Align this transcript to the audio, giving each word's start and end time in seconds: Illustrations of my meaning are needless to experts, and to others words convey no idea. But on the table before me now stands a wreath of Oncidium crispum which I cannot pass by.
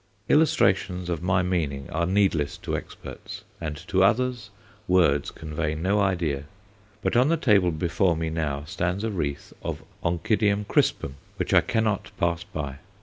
Illustrations 0.29 1.09
of 1.11 1.21
my 1.21 1.43
meaning 1.43 1.87
are 1.91 2.07
needless 2.07 2.57
to 2.57 2.75
experts, 2.75 3.43
and 3.61 3.77
to 3.87 4.03
others 4.03 4.49
words 4.87 5.29
convey 5.29 5.75
no 5.75 5.99
idea. 5.99 6.45
But 7.03 7.15
on 7.15 7.27
the 7.27 7.37
table 7.37 7.69
before 7.69 8.17
me 8.17 8.31
now 8.31 8.63
stands 8.63 9.03
a 9.03 9.11
wreath 9.11 9.53
of 9.61 9.83
Oncidium 10.03 10.65
crispum 10.65 11.17
which 11.37 11.53
I 11.53 11.61
cannot 11.61 12.09
pass 12.17 12.43
by. 12.43 12.79